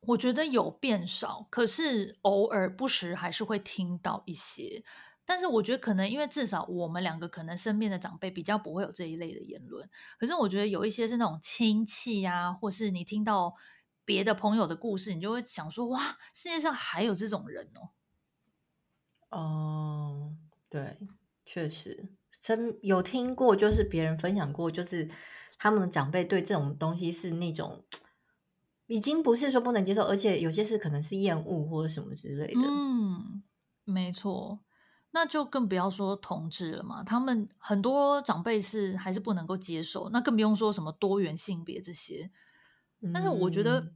[0.00, 4.82] 我觉得有变少，可是偶尔不时还是会听到一些。
[5.26, 13.54] 但是我觉得可能因为至少我们两个可能身边的长辈比较不会有这一类的言论，可是我觉得有一些是那种亲戚呀、啊，或是你听到
[14.04, 17.90] 别的朋友的故事，你就会想说哇，世界上还有这种人哦。
[19.30, 20.32] 哦，
[20.68, 20.98] 对，
[21.44, 22.08] 确实
[22.40, 25.08] 真有听过，就是别人分享过，就是
[25.58, 27.82] 他们的长辈对这种东西是那种
[28.86, 32.60] 已经不是说不能接受，而且有些事可能是厌恶或者什么之类的。
[32.60, 33.42] 嗯，
[33.84, 34.60] 没错。
[35.14, 42.32] 那就更不要说同志了嘛，他们很多长辈是还是不能够接受，那更不用说什么多元性别这些。
[43.12, 43.92] 但是我觉得，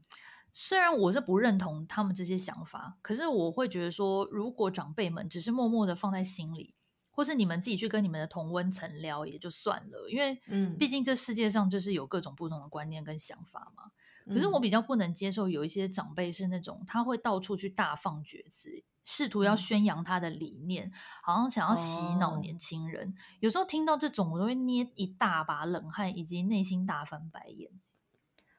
[0.52, 6.76] 虽然我是不认同他们这些想法，可是我会觉得说，如果长辈们只是默默的放在心里，
[7.11, 10.40] 或是你们自己去跟你们的同温层聊也就算了，因为
[10.78, 13.90] 毕竟这世界上就是有各种不同的观念跟想法嘛。
[14.33, 18.85] 可是我比较不能接受有一些长辈是那种他会到处去大放厥词。
[19.10, 20.92] 试图要宣扬他的理念，
[21.22, 23.08] 好像想要洗脑年轻人。
[23.08, 23.12] 哦。
[23.40, 27.70] 有时候听到这种，我都会捏一大把冷汗，以及内心大翻白眼。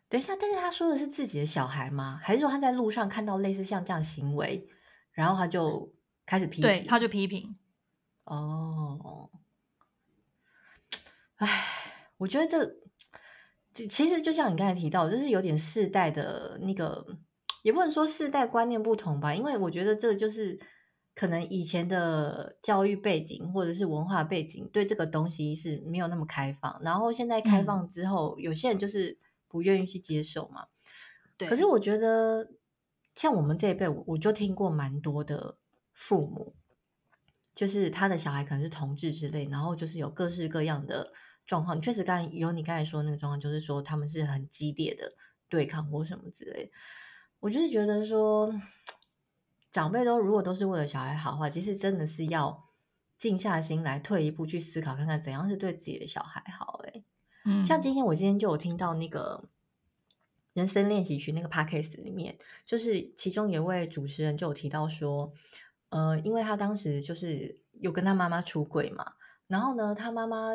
[0.08, 2.20] 等一下，但是他说的是自己的小孩吗？
[2.24, 4.68] 还是说他在路上看到类似像这样行为，
[5.12, 5.94] 然后他就
[6.26, 6.62] 开始批评？
[6.64, 7.56] 对，他就批评。
[8.24, 9.30] 哦，
[11.36, 11.64] 哎，
[12.18, 12.48] 我觉得
[13.72, 17.20] 这其实就像你刚才提到，这是有点世代的那个。
[17.62, 20.60] 也不能说世代观念不同吧，因为我觉得这就是
[21.16, 29.18] 可能以前的教育背景或者是文化背景对这个东西是没有那么开放，然后现在开放之后，嗯、有些人就是
[29.48, 30.68] 不愿意去接受嘛。
[31.38, 31.48] 对。
[31.50, 32.52] 可是我觉得
[33.16, 35.58] 像我们这一辈，我就听过蛮多的
[35.92, 36.56] 父母，
[37.54, 41.12] 就是他的小孩可能是同志之类，然后就是有各式各样的
[41.46, 41.82] 状况。
[41.82, 45.12] 确实，刚才有你刚才说的那个状况，就是说他们是很激烈的
[45.50, 46.72] 对抗或什么之类的。
[47.40, 48.54] 我就是觉得说，
[49.72, 52.66] 长辈都如果都是为了小孩好的话，其实真的是要
[53.18, 56.82] 静下心来，退一步去思考，看看怎样是对自己的小孩好。
[56.86, 57.04] 哎，
[57.46, 59.46] 嗯，像今天我今天就有听到那个
[60.54, 65.32] 人生练习曲那个 podcast 里面，就是其中有一位主持人就有提到说，
[65.90, 69.14] 呃，因为他当时就是有跟他妈妈出轨嘛，
[69.48, 70.50] 然后呢，他妈妈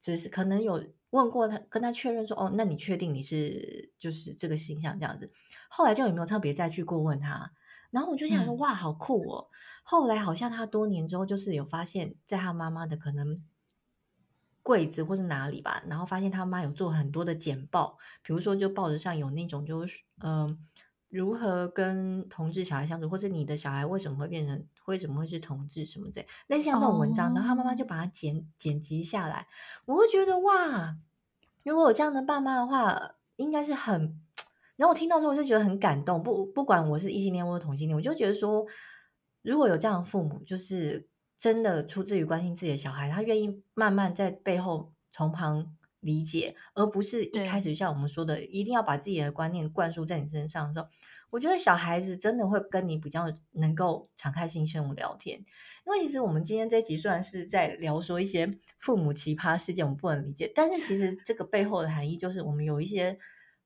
[0.00, 0.84] 只是可能有。
[1.10, 5.30] 问过他，跟他确认说：“哦，那你确定你是就是这个形象这样子？”
[5.70, 7.52] 后来就有没有特别再去过问他？
[7.90, 9.48] 然后我就想说：“哇，好酷哦！”
[9.82, 13.42] 后来好像他多年之后，就是有发现，在他妈妈的可能
[14.62, 20.46] 柜子或是哪里吧，然后发现他妈有做很多的简报，比如说就报纸上有那种就是嗯。
[20.46, 20.58] 呃
[21.10, 26.58] 如何跟同志小孩相处，或者你的小孩为什么会变成，为什么会是同志什么的，类。
[26.58, 29.46] 似像这种文章，然后他妈妈就把它剪剪辑下来，
[29.84, 30.96] 我会觉得哇，
[31.62, 34.20] 如果有这样的爸妈的话，应该是很，
[34.76, 38.66] 然后我听到之后我就觉得很感动，不不管我是异性恋或者同性恋，我就觉得说，
[39.42, 45.74] 如果有这样的父母，就是真的出自于关心自己的小孩，他愿意慢慢在背后从旁。
[46.00, 50.86] 理解，而不是一开始像我们说的，一定要把自己的观念灌输在你身上的时候，
[51.30, 55.38] 我觉得小孩子真的会跟你比较能够敞开心胸聊天，
[55.86, 63.18] 因为其实我们今天这一集虽然是在聊说一些父母奇葩事件，我们不能理解，但是其实这个背后的含义就是我们有一些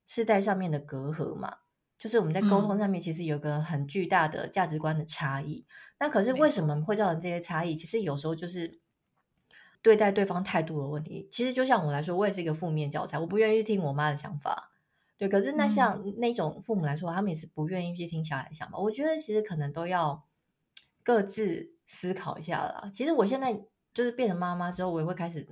[0.07, 1.59] 世代上面的隔阂嘛，
[1.99, 5.65] 就是我们在沟通上面其实有个很巨大的价值观的差异。
[6.01, 7.77] 那、嗯、可是为什么会造成这些差异？
[7.77, 8.81] 其实有时候就是
[9.83, 11.29] 对待对方态度的问题。
[11.31, 14.72] 其实就像我来说，我也是一个负面教材，我不愿意听我妈的想法。
[15.23, 18.77] 对，可是那像那种父母来说，嗯、他们也是不愿意去听小孩想法。
[18.77, 20.27] 我觉得其实可能都要
[21.05, 22.91] 各自思考一下啦。
[22.93, 23.55] 其实我现在
[23.95, 25.47] 就是变成妈妈之后，我也会开始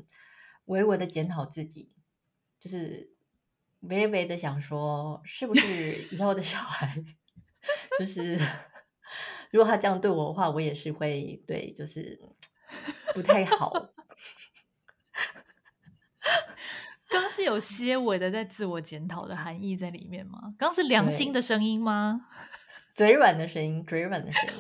[0.65, 1.93] 微微的检讨自己，
[2.59, 3.13] 就是
[3.79, 7.05] 微微的想说，是不是以后的小孩，
[7.97, 8.37] 就是
[9.53, 12.21] 如果他这样对我的话，我也是会对，就是
[13.15, 13.73] 不太好。
[17.07, 20.53] 刚是有些微的在自我检讨的含义在里面吗？
[20.59, 22.27] 刚是良心的声音吗？
[22.93, 24.55] 嘴软的声音，嘴软的声音。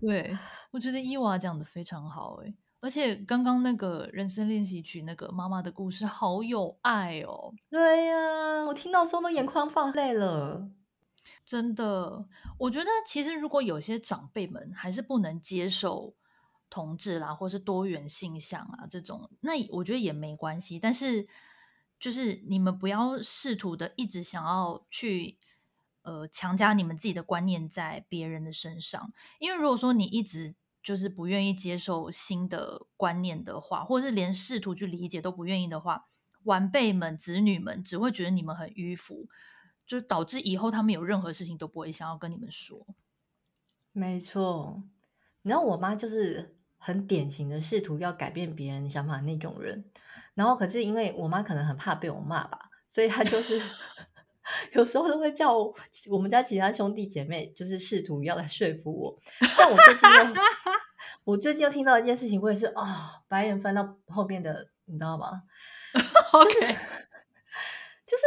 [0.02, 0.36] 对，
[0.72, 7.54] 我觉得伊娃讲的非常好诶，而且刚刚那个人生练习曲那个妈妈的故事好有爱哦。
[7.70, 10.68] 对呀、啊，我听到时候都眼眶放泪了。
[11.46, 12.26] 真的，
[12.58, 16.14] 我觉得其实如果有些长辈们还是不能接受。
[16.72, 20.80] 同志啦，或是多元性向啊，这种那我觉得也没关系。
[20.80, 21.28] 但是
[22.00, 25.36] 就是你们不要试图的一直想要去
[26.00, 36.06] 呃强加你们自己的观念在别人的身上，因为如果说你一直就是不愿意接受新的观念的话，或者是连试图去理解都不愿意的话，
[36.44, 39.28] 晚辈们、子女们只会觉得你们很迂腐，
[39.86, 42.86] 就导致以后他们有任何事情都不会想要跟你们说。
[43.92, 44.82] 没错，
[45.42, 46.56] 你知道我妈就是。
[46.84, 49.84] 很典型的试图要改变别人想法的那种人，
[50.34, 52.58] 然后可是因为我妈可能很怕被我骂吧，
[52.90, 53.62] 所以她就是
[54.74, 55.56] 有时候都会叫
[56.10, 59.16] 我们家其他兄弟姐妹，就是试图要来说服我。
[59.46, 60.42] 像我最近又，
[61.22, 65.44] 我最近又听到一件事情，我也是啊、哦，白眼翻到后面的，你知道吗？
[65.94, 66.60] 就是
[68.04, 68.24] 就是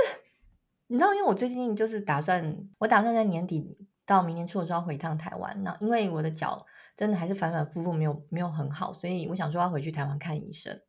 [0.88, 6.66] 你知道，因为我最近就是打算，我打算在年底到明年初的时候回一趟台湾，那因为我的脚。
[6.96, 10.82] 真的还是反反复复没有没有很好，所以我想说要回去台湾看医生。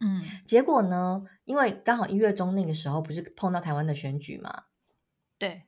[0.00, 4.64] 嗯，结果呢，因为刚好一月中那个时候不是碰到台湾的选举嘛？
[5.38, 5.64] 对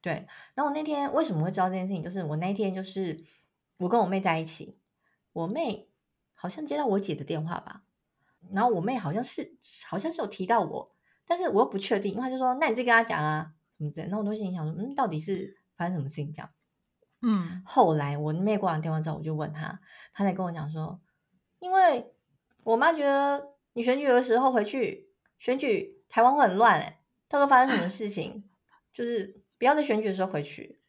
[0.00, 0.26] 对。
[0.54, 2.02] 然后我那天为什么会知道这件事情？
[2.02, 3.24] 就是我那天就是
[3.76, 4.78] 我跟我妹在一起，
[5.32, 5.88] 我妹
[6.34, 7.84] 好像接到我姐的电话吧，
[8.52, 10.92] 然后我妹好像是好像是有提到我，
[11.24, 16.50] 但是我又不确定，因为她就说：“那你再跟她讲啊，什么之类。”那我都心里想说：“嗯，到底是发生什么事情？”这样。
[17.22, 19.80] 嗯，后来我妹挂完电话之后，我就问她，
[20.12, 21.00] 她才跟我讲说，
[21.58, 22.12] 因为
[22.64, 28.44] 我妈觉得你选举的时候回去选举，台湾会很乱哎，到时候发生什么事情，
[28.92, 30.80] 就是不要在选举的时候回去。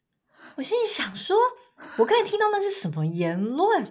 [0.56, 1.38] 我心里想说，
[1.98, 3.86] 我刚才听到那是什么言论？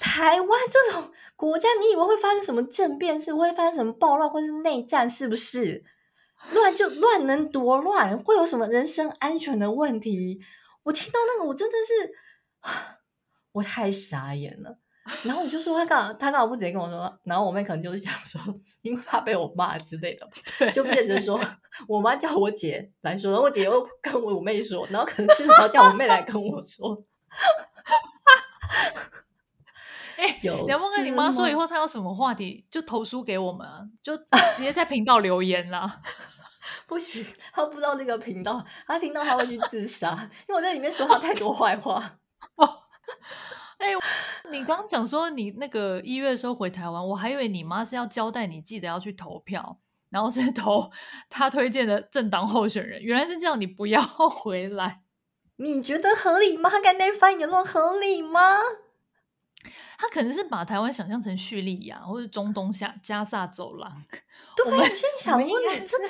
[0.00, 3.20] 台湾这种国家，你以为会发生什么政变？
[3.20, 5.08] 是会发生什么暴乱或是内战？
[5.08, 5.84] 是不是？
[6.52, 8.18] 乱就乱，能多乱？
[8.18, 10.40] 会有什么人身安全的问题？
[10.84, 12.12] 我听到那个，我真的是，
[13.52, 14.78] 我太傻眼了。
[15.24, 18.40] 然后我就说他刚，他刚好不直接跟我说，然后我妹可能就是想说，
[18.82, 21.40] 因为怕被我骂之类的，就变成说
[21.88, 27.04] 我妈叫我姐来说，然后我姐又跟我妹说，然后可能是要叫我妹来跟我说。
[30.16, 36.00] 哎、欸，梁梦跟你妈说以后，她有什么话题就投书给我们啊，就直接在频道留言啦。
[36.86, 40.12] 不行，他不知道这个频道，他听到他会去自杀，
[40.48, 42.18] 因为我在里面说他太多坏话。
[42.54, 42.78] 哦，
[43.78, 43.88] 哎，
[44.50, 49.78] 你刚刚讲说你那个一月的时候回台湾，我还以为你妈是要交代你记得要去投票，
[50.10, 50.90] 然后是投
[51.28, 55.02] 他推荐的政党候选人，原来是这样，你不要回来。
[55.56, 56.70] 你觉得合理吗？
[56.70, 58.58] 他敢那番言论合理吗？
[59.98, 64.04] 他可能是把台湾想象成叙利亚或者中东下加萨走廊。
[64.56, 66.04] 对，我现在想问你，这个。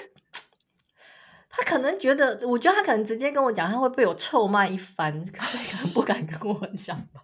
[1.55, 7.23] 他可能觉得，我觉得他可能直接跟我讲，他会被我臭骂一番，可能不敢跟我讲吧。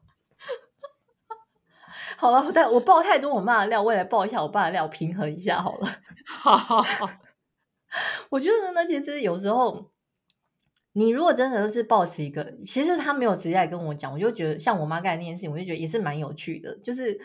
[2.18, 5.88] 好了，但我爆太多我妈的料，我也来爆一下我爸的料，平衡一下好了。
[6.26, 7.10] 好好好，
[8.28, 9.90] 我觉得呢，其实有时候，
[10.92, 17.18] 你如果真的是抱持一个，其实他没有直接来跟我讲，我就觉得像我妈干的那件事情，我就觉得也是蛮有趣的，就是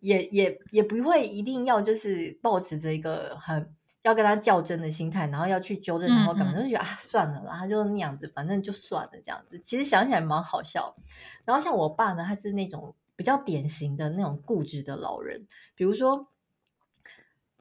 [0.00, 3.76] 也也也不会一定要就是抱持着一个很。
[4.02, 6.52] 要跟他较真的心态，然后要去纠正，然后干嘛？
[6.54, 9.60] 就觉得啊，算了啦，他就那样子，反正就算了这样子。
[9.60, 10.96] 其实想起来蛮好笑。
[11.44, 15.46] 然后像我爸呢，他是那种比较典型的那种固执的老人。
[15.74, 16.28] 比如说，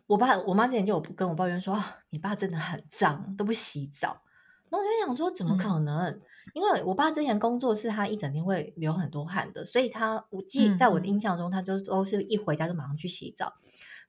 [0.08, 4.22] 我爸我妈之前就有跟我抱怨说，哦，你爸真的很脏，都不洗澡。
[4.70, 5.98] 然后我就想说，怎么可能？
[5.98, 6.22] 嗯、
[6.54, 13.56] 因为我爸之前工作是他一整天会流很多汗的，所以他我记在我的印象中，他就都是一回家就马上去洗澡。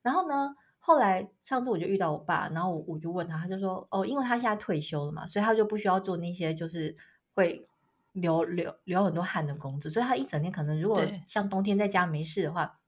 [0.03, 6.97] 然后呢，后来上次我就遇到我爸，然后我我就问他，他就说，哦，因为他现在退休了嘛，所以他就不需要做那些就是
[7.35, 7.69] 会
[8.13, 12.79] 流流流很多汗的工作，所以他一整天可能如果像冬天在家没事的话。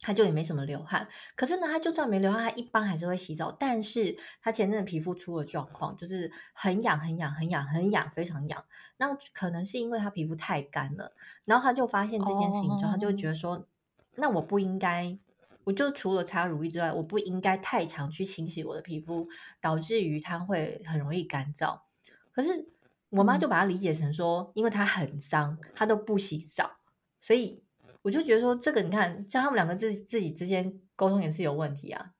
[0.00, 3.50] 他就也没什么流汗，可是呢，他就算没流汗，他一般还是会洗澡。
[3.52, 8.62] 但是他前阵子皮肤出了状况，就是很痒、很痒、很痒、很痒，非常痒。
[8.98, 11.12] 那可能是因为他皮肤太干了，
[11.46, 13.66] 然后他就发现这件事情之后，他就觉得说，
[14.16, 15.16] 那我不应该，
[15.64, 19.28] 我就除了擦乳液之外，我不应该太常去清洗我的皮肤，
[19.60, 21.80] 导致于它会很容易干燥。
[22.32, 22.68] 可是
[23.10, 26.78] 我妈就把它理解成说，因为它很脏，她都不洗澡，
[27.20, 27.62] 所以。
[28.02, 32.10] 我就觉得说，这个你看，像他们两个自自己之间沟通也是有问题啊，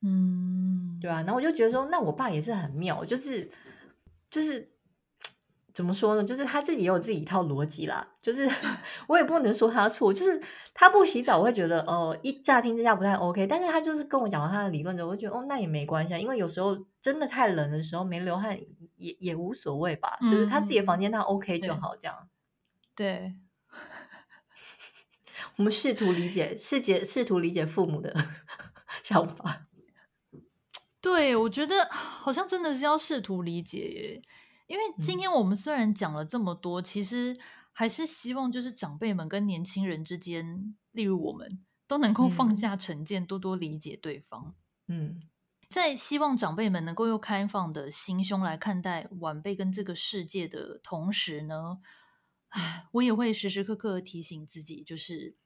[0.00, 1.16] 嗯，对啊？
[1.16, 3.50] 然后我就觉得说，那我爸也是很妙，就是
[4.30, 4.72] 就是
[5.74, 6.22] 怎么说呢？
[6.22, 8.06] 就是他自己也有自己一套逻辑啦。
[8.22, 8.48] 就是
[9.08, 10.40] 我也不能说他错，就是
[10.72, 13.44] 他不洗澡，我会觉得哦、呃，一乍听之下不太 OK。
[13.46, 18.56] 但是他就是跟我讲完他的理论之后，我觉得哦，那也没关系，因为有时候真的太冷的时候没流汗
[18.96, 20.16] 也也无所谓吧。
[20.20, 22.28] 嗯、就是他自己的房间他 OK 就好，这样
[22.94, 23.34] 对。
[23.34, 23.34] 对
[25.56, 28.14] 我们试图理解，试解，试图理解父母的
[29.02, 29.66] 想法。
[31.00, 34.22] 对，我觉得好像真的是要试图理解耶。
[34.66, 37.36] 因为今天我们虽然讲了这么多，嗯、其实
[37.72, 44.54] 还是希望就是长辈们跟年轻人之间，例如我们都能够放下成见，嗯、多多理解对方。
[44.88, 45.22] 嗯，
[45.68, 51.78] 在希望长辈们能够用开放的心胸来看待晚辈跟这个世界的同时呢，
[52.48, 55.36] 唉，我也会时时刻刻提醒自己，就是。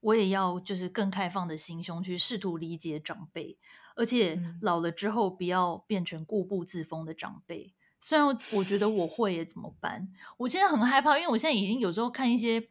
[0.00, 3.58] 我也要就是更开放的心胸去试图理解长辈，
[3.94, 7.74] 而且老了之后不要变成固步自封的长辈。
[8.00, 10.08] 虽然我觉得我会也怎么办？
[10.36, 12.68] 我现在很害怕，因为我现在已经有时候看一些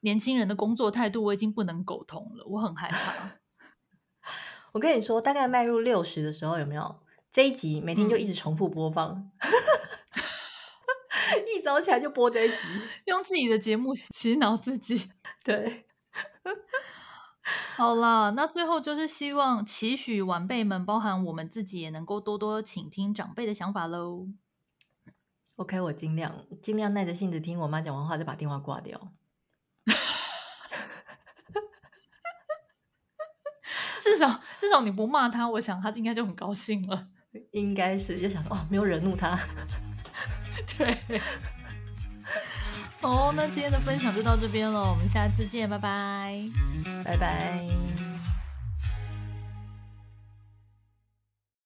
[0.00, 2.44] 年轻人的工作态度，我已经不能苟同了。
[2.46, 3.38] 我很害怕。
[4.72, 7.00] 我跟你说，大概迈入六十的时候，有没有
[7.32, 9.12] 这一集每天就一直重复播放？
[9.14, 9.32] 嗯、
[11.56, 12.56] 一早起来就播这一集，
[13.06, 15.10] 用自己的节目洗脑自己。
[15.42, 15.86] 对。
[17.76, 24.26] 好啦，那最后就是希望期许晚辈们，包含我们自己，也能够多多倾听长辈的想法喽。
[25.54, 29.12] OK，我尽量尽量耐着性子听我妈讲完话，再把电话挂掉。
[34.02, 37.08] 至少至少你不骂他，我想他应该就很高兴了。
[37.52, 39.38] 应该是就想说哦，没有惹怒他。
[40.76, 41.20] 对。
[43.06, 46.42] 好，那今天的分享就到这边了，我们下次见，拜拜，
[47.04, 48.05] 拜拜。